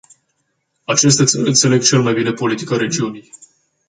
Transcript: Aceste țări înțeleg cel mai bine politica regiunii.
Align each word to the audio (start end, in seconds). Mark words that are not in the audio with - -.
Aceste 0.87 1.23
țări 1.23 1.47
înțeleg 1.47 1.81
cel 1.81 2.01
mai 2.01 2.13
bine 2.13 2.31
politica 2.31 2.77
regiunii. 2.77 3.29